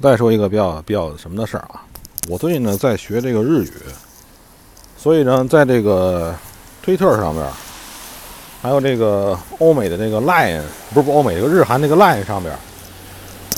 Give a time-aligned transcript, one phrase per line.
[0.00, 1.82] 再说一个比较比较什么的事儿啊，
[2.28, 3.72] 我最近呢在学这个日语，
[4.96, 6.32] 所以呢在这个
[6.80, 7.44] 推特上面，
[8.62, 10.62] 还有这个欧美的这个 Line，
[10.94, 12.56] 不是不欧美这个日韩那个 Line 上面，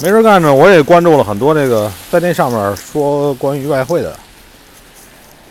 [0.03, 4.17] 没事干呢，我也关注了很多这个在那上面说关于外汇的，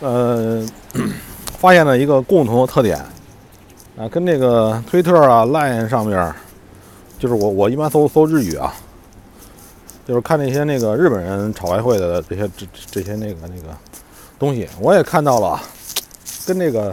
[0.00, 0.66] 呃，
[1.56, 2.98] 发现了一个共同的特点
[3.96, 6.34] 啊，跟这个推特啊 Line 上面，
[7.16, 8.74] 就是我我一般搜搜日语啊。
[10.10, 13.68] 就是看那些那个日本人炒外汇的这些这这些那个那个
[14.40, 15.62] 东西，我也看到了，
[16.44, 16.92] 跟那个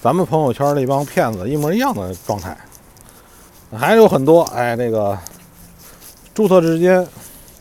[0.00, 2.56] 咱们朋友圈那帮骗子一模一样的状态，
[3.76, 5.18] 还有很多哎那个
[6.34, 7.06] 注册时间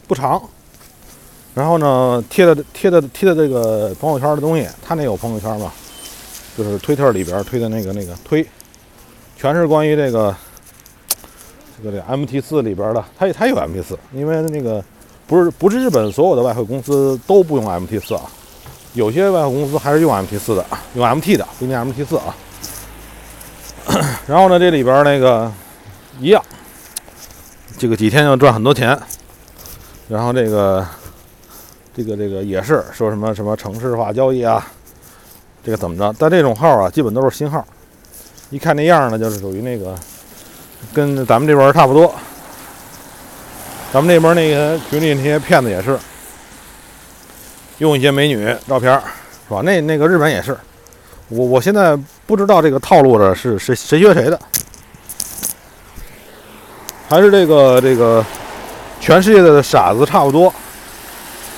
[0.08, 0.42] 不长，
[1.54, 5.70] 然后呢贴的贴的贴的这个朋友圈的东西，他那有朋友圈嘛，
[6.58, 8.48] 就是推特里边推的那个那个推，
[9.36, 10.34] 全是关于这个。
[11.84, 14.84] 这个 MT 四里边的，它也它有 MT 四，因为那个
[15.28, 18.22] 不是不是日本所有的外汇公司都不用 MT 四啊，
[18.94, 22.36] 有些外汇公司还是用 MT 四的，用 MT 的，不一定 MT 四啊。
[24.28, 25.52] 然后呢，这里边那个
[26.20, 26.44] 一样，
[27.78, 29.00] 这个几天就赚很多钱，
[30.10, 30.86] 然后这个
[31.96, 34.66] 这个这个也是说什么什么城市化交易啊，
[35.64, 36.14] 这个怎么着？
[36.18, 37.64] 但这种号啊，基本都是新号，
[38.50, 39.96] 一看那样呢，就是属于那个。
[40.94, 42.14] 跟咱们这边差不多，
[43.94, 45.98] 咱们那边那个群里那些骗子也是
[47.78, 48.92] 用一些美女照片，
[49.48, 49.62] 是吧？
[49.64, 50.58] 那那个日本也是，
[51.30, 54.40] 我我现在不知道这个套路的是谁谁学谁的，
[57.08, 58.26] 还是这个这个
[59.00, 60.52] 全世界的傻子差不多，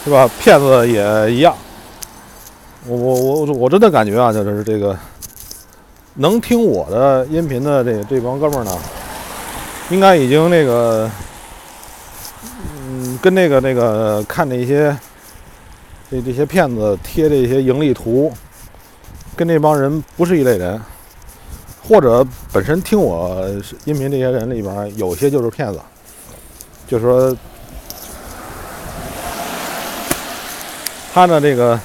[0.03, 0.29] 是吧？
[0.39, 1.55] 骗子也一样。
[2.85, 4.97] 我我我我真的感觉啊，就是这个
[6.15, 8.71] 能听我的音频的这这帮哥们儿呢。
[9.89, 11.09] 应该已经那个，
[12.43, 14.95] 嗯，跟那个那个看那些
[16.11, 18.31] 这这些骗子贴这些盈利图，
[19.35, 20.79] 跟那帮人不是一类人，
[21.87, 22.23] 或者
[22.53, 23.43] 本身听我
[23.85, 25.79] 音频这些人里边有些就是骗子，
[26.87, 27.35] 就说
[31.11, 31.79] 他呢这个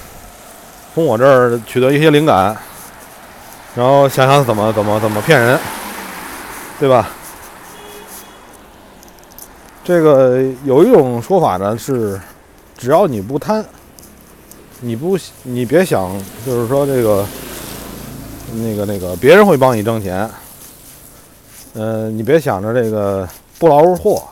[0.93, 2.55] 从我这儿取得一些灵感，
[3.73, 5.59] 然后想想怎么怎么怎么骗人，
[6.79, 7.09] 对吧？
[9.85, 12.19] 这个有一种说法呢，是
[12.75, 13.63] 只要你不贪，
[14.79, 17.23] 你不你别想，就是说这个
[18.55, 20.27] 那个那个别人会帮你挣钱，
[21.75, 23.29] 嗯，你别想着这个
[23.59, 24.27] 不劳而获，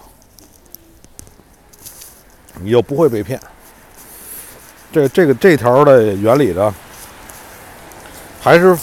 [2.59, 3.39] 你就不会被骗。
[4.91, 6.73] 这这个这条的原理呢，
[8.41, 8.75] 还是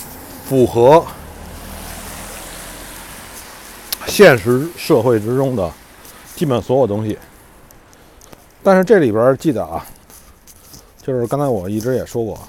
[0.49, 1.05] 符合
[4.07, 5.69] 现实社会之中的。
[6.41, 7.19] 基本所有东西，
[8.63, 9.85] 但是这里边记得啊，
[11.03, 12.41] 就是刚才我一直也说过，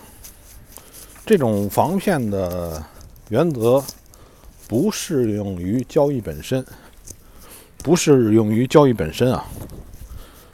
[1.26, 2.82] 这种防骗的
[3.28, 3.84] 原则
[4.70, 6.66] 不适用于交易本身，
[7.80, 9.44] 不适用于交易本身啊，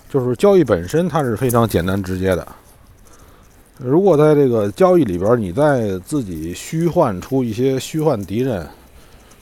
[0.09, 2.47] 就是交易本身它是非常简单直接的。
[3.77, 8.67] 如果在这个交易里边，你再自己虚幻出一些虚幻敌人，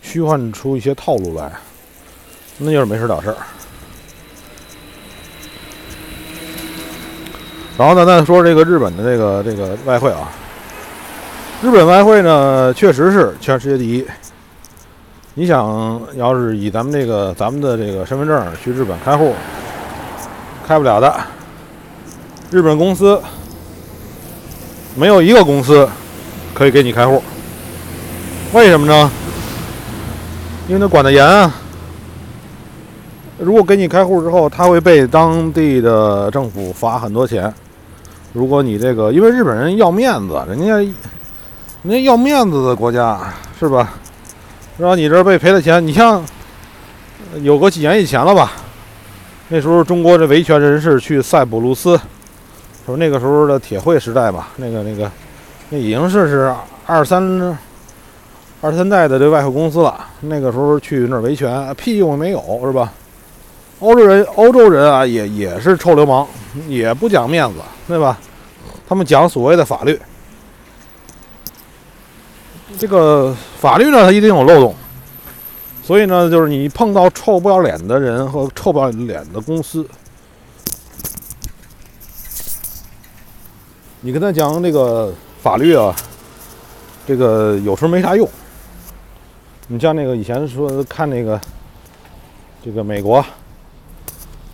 [0.02, 1.54] 虚幻出一些套路来，
[2.58, 3.38] 那就是没事找事儿。
[7.78, 10.30] 然后呢，再说这个日本的这个这个外汇啊，
[11.62, 14.06] 日本外汇呢确实是全世界第一。
[15.34, 19.34] 你想要是以咱们这个咱们的这个身份证去日本开户，
[20.66, 21.14] 开不了的。
[22.50, 23.22] 日本公司
[24.96, 25.86] 没有一个公司
[26.54, 27.22] 可以给你开户，
[28.54, 29.12] 为什么呢？
[30.70, 31.54] 因为他管得严啊。
[33.38, 37.54] 如果给你开户之后，他会被当地的政府罚很多钱。
[38.36, 43.94] 如果你这个，因为日本人要面子，人家人家要面子的国家是吧？
[44.78, 46.22] 然后你这被赔了钱，你像
[47.42, 48.52] 有个几年以前了吧？
[49.48, 51.98] 那时候中国的维权人士去塞浦路斯，
[52.86, 55.10] 说那个时候的铁会时代吧，那个那个
[55.70, 56.54] 那已经是是
[56.86, 57.58] 二三
[58.60, 59.98] 二三代的这外汇公司了。
[60.20, 62.92] 那个时候去那儿维权，屁用没有是吧？
[63.80, 66.28] 欧洲人欧洲人啊，也也是臭流氓，
[66.68, 67.60] 也不讲面子。
[67.88, 68.18] 对吧？
[68.88, 70.00] 他们讲所谓的法律，
[72.78, 74.76] 这个法律呢，它一定有漏洞，
[75.84, 79.88] 所以呢，就是你碰到臭不要脸的人和臭不要脸的公司，
[84.02, 85.12] 你跟他讲这个
[85.42, 85.96] 法律啊，
[87.08, 88.30] 这个有时候没啥用。
[89.68, 91.42] 你像那个以前说看那个，
[92.64, 93.26] 这个美国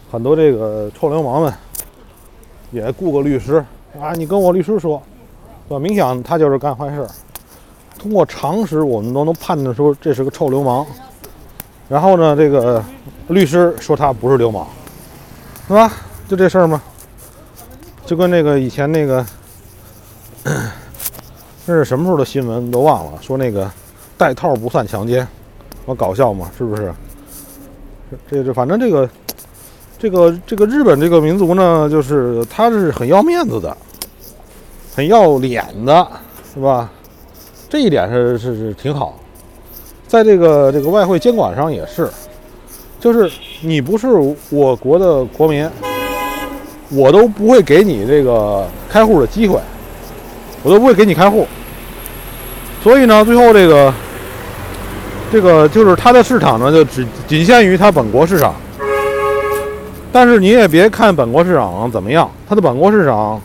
[0.09, 1.53] 很多这个臭流氓们。
[2.73, 3.61] 也雇个律师
[3.99, 5.01] 啊，你跟我律师说，
[5.67, 5.79] 对吧？
[5.79, 7.05] 明显他就是干坏事。
[7.99, 10.85] 通过常识，我们都能判断出这是个臭流氓。
[11.89, 12.83] 然后呢，这个
[13.27, 14.65] 律师说他不是流氓，
[15.67, 15.91] 是吧？
[16.27, 16.81] 就这事儿吗？
[18.05, 19.25] 就跟那个以前那个，
[21.65, 23.69] 这是什么时候的新闻都忘了，说那个
[24.17, 25.27] 带套不算强奸，
[25.85, 26.93] 我搞笑嘛，是不是？
[28.29, 29.07] 这这反正这个
[30.01, 33.77] 这个这个日本这个民族呢，就是他是很要面子的，
[34.95, 36.07] 很要脸的，
[36.51, 36.89] 是吧？
[37.69, 39.15] 这一点是是是挺好，
[40.07, 42.09] 在这个这个外汇监管上也是，
[42.99, 43.31] 就是
[43.61, 44.07] 你不是
[44.49, 45.69] 我国的国民，
[46.89, 49.59] 我都不会给你这个开户的机会，
[50.63, 51.47] 我都不会给你开户。
[52.83, 53.93] 所以呢，最后这个
[55.31, 58.55] 这个就是它的市场呢，就只仅限于它本国市场。
[60.11, 63.41] 但是你也别看本国市场怎么样，它的本国市场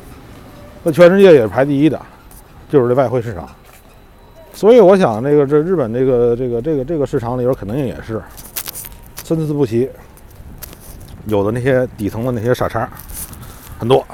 [0.85, 2.01] 在全世界也是排第一的，
[2.69, 3.49] 就是这外汇市场。
[4.53, 8.21] 所以我想，这个这日本这个这个这个这个市场里边肯定也是
[9.23, 9.89] 参差不齐，
[11.27, 12.89] 有的那些底层的那些傻叉
[13.79, 14.05] 很多。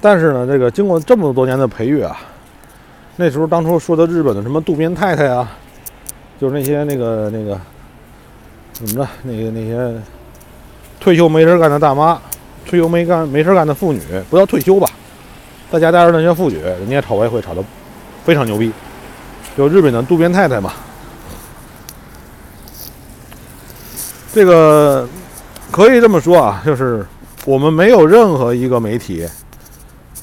[0.00, 2.18] 但是呢，这个经过这么多年的培育啊，
[3.16, 5.48] 那时候当初说的日本的什么渡边太太啊，
[6.40, 7.58] 就是那些那个那个
[8.72, 9.94] 怎么着，那个那些
[11.02, 12.16] 退休没事干的大妈，
[12.64, 14.00] 退休没干没事干的妇女，
[14.30, 14.88] 不要退休吧，
[15.68, 17.64] 在家待着那些妇女，人家炒外汇炒得
[18.24, 18.72] 非常牛逼。
[19.56, 20.72] 就日本的渡边太太嘛，
[24.32, 25.08] 这个
[25.72, 27.04] 可以这么说啊，就是
[27.44, 29.28] 我们没有任何一个媒体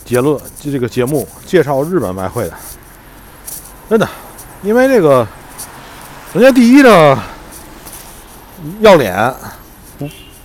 [0.05, 2.53] 结论就这个节目介绍日本外汇的，
[3.89, 4.07] 真的，
[4.63, 5.27] 因为这个
[6.33, 7.21] 人家第一呢
[8.79, 9.13] 要脸，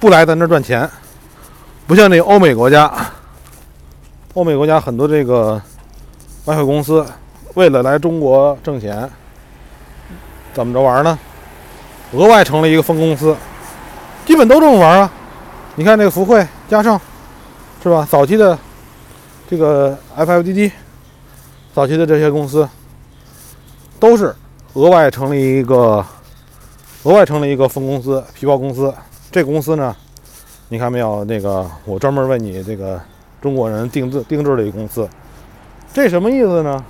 [0.05, 0.87] 不来咱这赚钱，
[1.87, 2.93] 不像那欧美国家，
[4.35, 5.59] 欧美国家很多这个
[6.45, 7.07] 外汇公司。
[7.55, 9.09] 为了来中国挣钱，
[10.53, 11.19] 怎么着玩呢？
[12.13, 13.35] 额外成立一个分公司，
[14.27, 15.11] 基本都这么玩啊。
[15.75, 17.01] 你看这个福汇、嘉盛，
[17.83, 18.07] 是吧？
[18.11, 18.59] 早期的
[19.49, 20.71] 这个 FFDD，
[21.73, 22.69] 早期的这些公司，
[23.99, 24.37] 都是
[24.75, 26.05] 额外成立一个
[27.05, 28.93] 额外成立一个分公司、皮包公司。
[29.35, 29.93] 这公司呢，
[30.69, 31.25] 你看没有？
[31.25, 33.01] 那个我专门为你这个
[33.43, 35.09] 中国人定制定制的一个公司，
[35.93, 36.81] 这什么意思呢？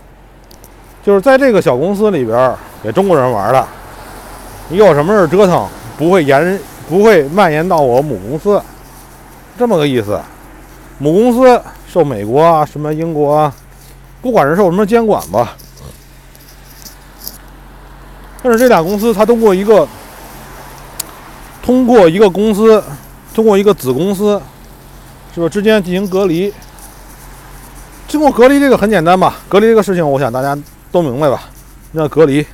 [1.02, 3.66] 就是在这个小公司里边给中国人玩的，
[4.68, 8.62] 你有什么事折腾，不会延不会蔓延到我母公司，
[9.56, 10.20] 这么个意思。
[10.98, 13.54] 母公司受美国啊什么英国啊，
[14.20, 15.56] 不管是受什么监管吧。
[18.42, 19.88] 但是这俩公司它通过一个
[21.64, 22.84] 通过一个公司
[23.32, 24.38] 通过一个子公司，
[25.34, 26.52] 是吧之间进行隔离。
[28.06, 29.38] 经过隔离这个很简单吧？
[29.48, 30.56] 隔离这个事情，我想大家。
[30.92, 31.42] 都明白吧？
[31.90, 32.46] 那隔离，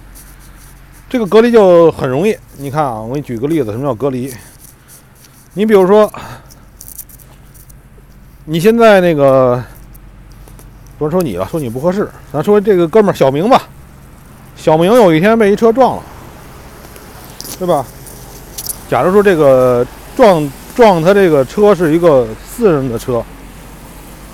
[1.10, 2.34] 这个隔离就很容易。
[2.56, 4.32] 你看啊，我给你举个例子，什么叫隔离？
[5.52, 6.10] 你比如说，
[8.46, 9.62] 你现在那个，
[10.98, 13.68] 不是说你了，说你不合适，咱说这个哥们儿小明吧。
[14.56, 16.02] 小明有一天被一车撞了，
[17.58, 17.84] 对吧？
[18.90, 23.22] 假如说这个撞撞他这个车是一个私人的车，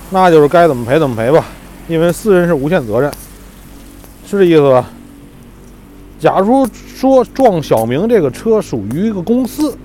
[0.09, 1.45] 那就是该怎么赔怎么赔吧，
[1.89, 3.13] 因为私人是无限责任。
[4.27, 4.89] 是这意思吧？
[6.19, 9.77] 假如说撞小明这个车属于一个公司，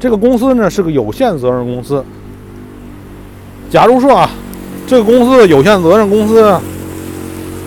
[0.00, 2.02] 这个公司呢是个有限责任公司。
[3.68, 4.30] 假如说啊，
[4.86, 6.58] 这个公司的有限责任公司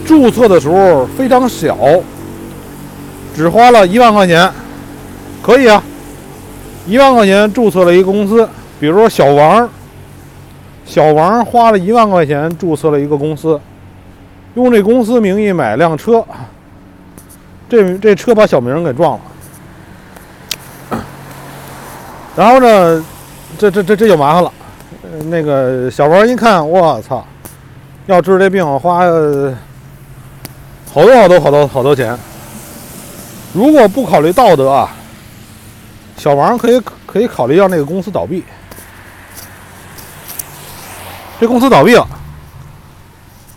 [0.03, 1.77] 注册的时候非常小，
[3.35, 4.51] 只花了一万块钱，
[5.41, 5.83] 可以啊，
[6.85, 8.47] 一万块钱注册了一个公司。
[8.79, 9.69] 比如说小王，
[10.85, 13.59] 小王花了一万块钱注册了一个公司。
[14.55, 16.23] 用这公司名义买辆车，
[17.69, 19.17] 这这车把小明给撞
[20.89, 20.99] 了，
[22.35, 23.05] 然后呢，
[23.57, 24.51] 这这这这就麻烦了。
[25.25, 27.25] 那个小王一看，我操，
[28.07, 29.05] 要治这病花
[30.93, 32.17] 好多好多好多好多钱。
[33.53, 34.91] 如果不考虑道德啊，
[36.17, 38.43] 小王可以可以考虑让那个公司倒闭。
[41.39, 42.07] 这公司倒闭了。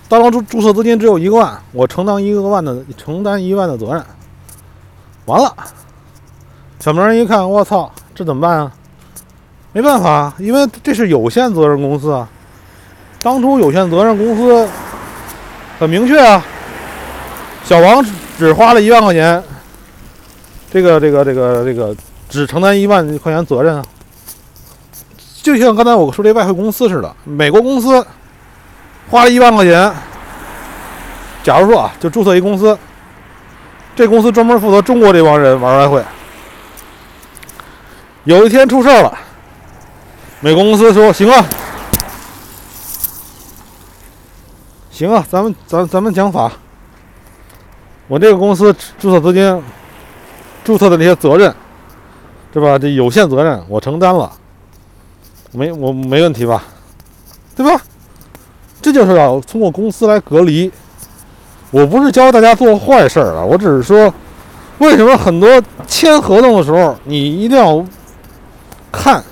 [0.09, 4.05] 当初注注册资金只有一个万，我承担一个万的承担一万的责任。
[5.27, 5.55] 完了，
[6.79, 8.73] 小明一看，我操，这怎么办啊？
[9.73, 12.29] 没办法，因为这是有限责任公司啊。
[13.23, 14.69] 当初有限责任公司
[15.79, 16.45] 很明确啊，
[17.65, 18.05] 小王
[18.39, 19.43] 只花了一万块钱，
[20.71, 21.97] 这个这个这个这个
[22.29, 23.85] 只承担一万块钱责任啊。
[25.43, 28.07] 就像刚才我说这外汇公司似的，美国公司
[29.11, 29.93] 花了一万块钱，
[31.43, 32.79] 假如说啊，就注册一公司，
[33.95, 36.03] 这公司专门负责中国这帮人玩外汇。
[38.25, 39.19] 有一天出事了，
[40.41, 41.45] 美国公司说：“行啊，
[44.91, 46.51] 行啊，咱们咱咱们讲法，
[48.09, 49.63] 我这个公司注册资金、
[50.65, 51.55] 注册的那些责任，
[52.55, 52.79] 是吧？
[52.79, 54.33] 这有限责任我承担了。”
[55.53, 56.65] 没我没问题吧，
[57.55, 57.81] 对吧？
[58.83, 60.69] 这就是要通过公司来隔离。
[61.71, 64.13] 我不是教大家做坏事儿啊，我只是说，
[64.79, 67.85] 为什么很多签合同的时候，你一定要
[68.91, 69.23] 看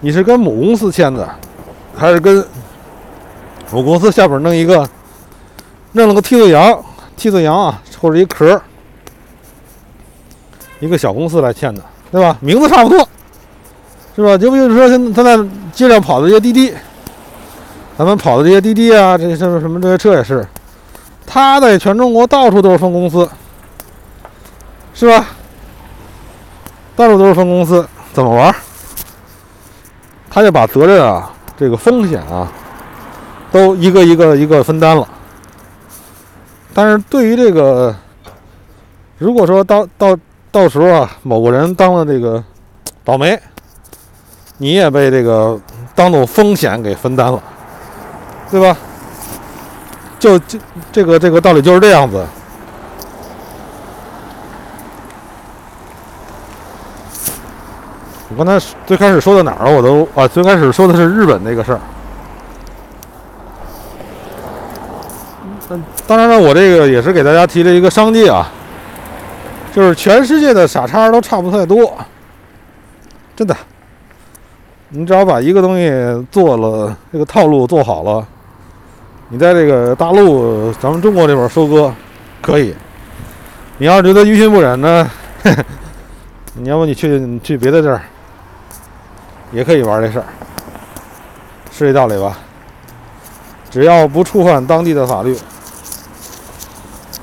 [0.00, 1.28] 你是跟母公司签的，
[1.94, 2.42] 还是跟
[3.70, 4.88] 母公司下边弄一个
[5.92, 6.82] 弄了个替罪羊、
[7.14, 8.58] 替罪羊啊，或者一壳
[10.80, 11.82] 一个小公司来签的，
[12.12, 12.36] 对吧？
[12.40, 13.08] 名字差不多。
[14.14, 14.36] 是吧？
[14.36, 15.38] 就比如说，现现在
[15.72, 16.70] 街上跑的这些滴滴，
[17.96, 20.46] 咱们跑的这些滴滴啊，这些什么什么这些车也是，
[21.26, 23.26] 它在全中国到处都是分公司，
[24.92, 25.28] 是吧？
[26.94, 28.54] 到处都是分公司，怎么玩？
[30.30, 32.52] 他就把责任啊，这个风险啊，
[33.50, 35.08] 都一个一个一个分担了。
[36.74, 37.96] 但是对于这个，
[39.16, 40.14] 如果说到到
[40.52, 42.44] 到时候啊，某个人当了这个
[43.02, 43.36] 倒霉。
[44.58, 45.58] 你也被这个
[45.92, 47.42] 当做风险给分担了，
[48.48, 48.76] 对吧？
[50.20, 50.56] 就这
[50.92, 52.24] 这个这个道理就是这样子。
[58.28, 59.72] 我刚才最开始说到哪儿了？
[59.72, 61.80] 我都啊，最开始说的是日本那个事儿。
[66.06, 68.48] 当然了，我这个也是给大家提了一个商机啊，
[69.74, 71.96] 就是全世界的傻叉都差不太多，
[73.34, 73.56] 真的。
[74.90, 75.90] 你只要把一个东西
[76.30, 78.26] 做了，这个套路做好了，
[79.30, 81.92] 你在这个大陆，咱们中国这边收割
[82.42, 82.74] 可以。
[83.78, 85.10] 你要是觉得于心不忍呢，
[86.54, 88.02] 你要不你去去别的地儿，
[89.50, 90.26] 也可以玩这事儿，
[91.72, 92.36] 是这道理吧？
[93.70, 95.34] 只要不触犯当地的法律。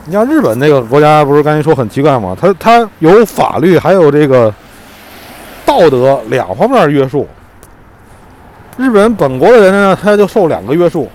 [0.09, 2.35] 你像日本那个国家，不是刚才说很奇怪吗？
[2.41, 4.51] 它它有法律，还有这个
[5.67, 7.27] 道德两方面约束。
[8.75, 11.07] 日本本国的人呢，他就受两个约束。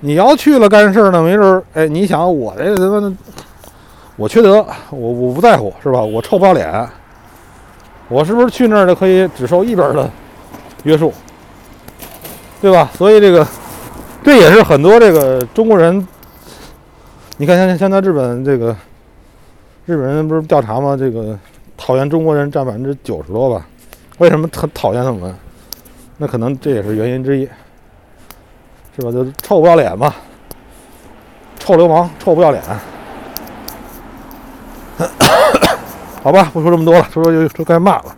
[0.00, 3.16] 你要去了干事呢，没准儿，哎，你想我这他妈，
[4.16, 6.00] 我缺德，我我不在乎，是吧？
[6.00, 6.84] 我臭不要脸，
[8.08, 10.10] 我是不是去那儿就可以只受一边的
[10.82, 11.14] 约束，
[12.60, 12.90] 对吧？
[12.98, 13.46] 所以这个，
[14.24, 16.04] 这也是很多这个中国人，
[17.38, 18.74] 你看像像在日本这个，
[19.84, 20.96] 日本人不是调查吗？
[20.96, 21.38] 这个
[21.76, 23.66] 讨厌中国人占百分之九十多吧？
[24.16, 25.34] 为什么他讨厌他们？
[26.16, 27.46] 那可能这也是原因之一，
[28.96, 29.12] 是吧？
[29.12, 30.14] 就臭不要脸嘛，
[31.58, 32.62] 臭流氓，臭不要脸。
[36.24, 38.15] 好吧，不说这么多了，说说就说该骂了。